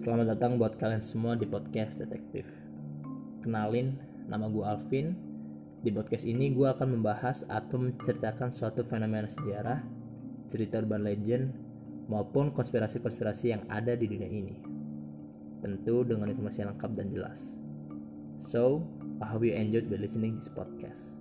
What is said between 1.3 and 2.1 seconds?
di podcast